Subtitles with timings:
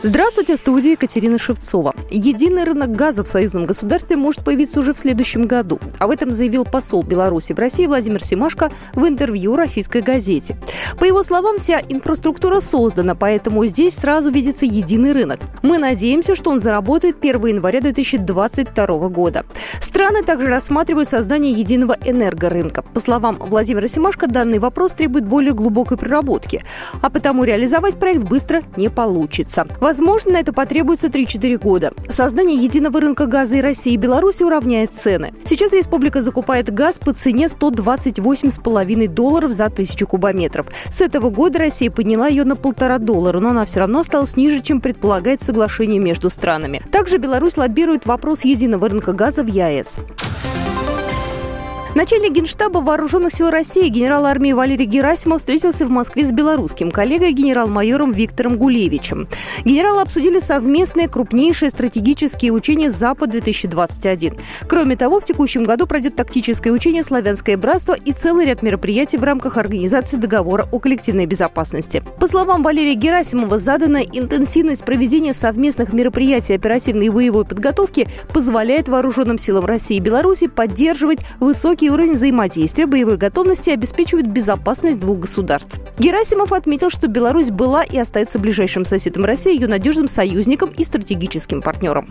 [0.00, 1.92] Здравствуйте, в студии Екатерина Шевцова.
[2.08, 5.80] Единый рынок газа в союзном государстве может появиться уже в следующем году.
[5.98, 10.56] Об этом заявил посол Беларуси в России Владимир Семашко в интервью российской газете.
[11.00, 15.40] По его словам, вся инфраструктура создана, поэтому здесь сразу видится единый рынок.
[15.62, 19.46] Мы надеемся, что он заработает 1 января 2022 года.
[19.80, 22.82] Страны также рассматривают создание единого энергорынка.
[22.82, 26.62] По словам Владимира Семашко, данный вопрос требует более глубокой проработки,
[27.02, 29.66] а потому реализовать проект быстро не получится.
[29.88, 31.92] Возможно, на это потребуется 3-4 года.
[32.10, 35.32] Создание единого рынка газа и России и Беларуси уравняет цены.
[35.46, 40.66] Сейчас республика закупает газ по цене 128,5 долларов за тысячу кубометров.
[40.90, 44.60] С этого года Россия подняла ее на полтора доллара, но она все равно осталась ниже,
[44.60, 46.82] чем предполагает соглашение между странами.
[46.92, 50.00] Также Беларусь лоббирует вопрос единого рынка газа в ЕАЭС.
[51.98, 57.32] Начальник Генштаба Вооруженных сил России генерал армии Валерий Герасимов встретился в Москве с белорусским коллегой
[57.32, 59.26] генерал-майором Виктором Гулевичем.
[59.64, 64.38] Генералы обсудили совместные крупнейшие стратегические учения «Запад-2021».
[64.68, 69.24] Кроме того, в текущем году пройдет тактическое учение «Славянское братство» и целый ряд мероприятий в
[69.24, 72.04] рамках организации договора о коллективной безопасности.
[72.20, 79.36] По словам Валерия Герасимова, заданная интенсивность проведения совместных мероприятий оперативной и боевой подготовки позволяет вооруженным
[79.36, 85.80] силам России и Беларуси поддерживать высокий высокий уровень взаимодействия, боевой готовности обеспечивает безопасность двух государств.
[85.98, 91.62] Герасимов отметил, что Беларусь была и остается ближайшим соседом России, ее надежным союзником и стратегическим
[91.62, 92.06] партнером.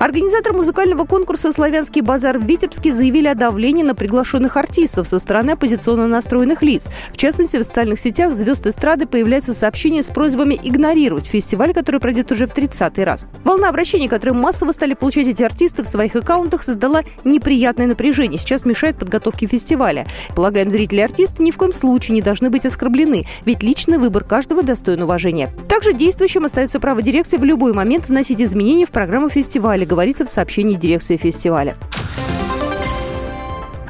[0.00, 5.50] Организатор музыкального конкурса «Славянский базар» в Витебске заявили о давлении на приглашенных артистов со стороны
[5.50, 6.84] оппозиционно настроенных лиц.
[7.12, 12.32] В частности, в социальных сетях звезд эстрады появляются сообщения с просьбами игнорировать фестиваль, который пройдет
[12.32, 13.26] уже в 30-й раз.
[13.44, 18.38] Волна обращений, которые массово стали получать эти артисты в своих аккаунтах, создала неприятное напряжение.
[18.38, 20.06] Сейчас мешает подготовке фестиваля.
[20.34, 24.24] Полагаем, зрители и артисты ни в коем случае не должны быть оскорблены, ведь личный выбор
[24.24, 25.50] каждого достоин уважения.
[25.68, 30.30] Также действующим остается право дирекции в любой момент вносить изменения в программу фестиваля, говорится в
[30.30, 31.74] сообщении дирекции фестиваля.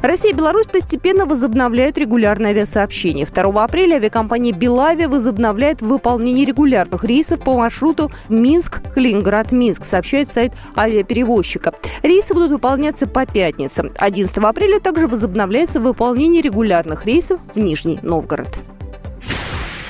[0.01, 3.27] Россия и Беларусь постепенно возобновляют регулярные авиасообщения.
[3.27, 11.73] 2 апреля авиакомпания «Белавия» возобновляет выполнение регулярных рейсов по маршруту Минск-Калининград-Минск, сообщает сайт авиаперевозчика.
[12.01, 13.91] Рейсы будут выполняться по пятницам.
[13.95, 18.57] 11 апреля также возобновляется выполнение регулярных рейсов в Нижний Новгород.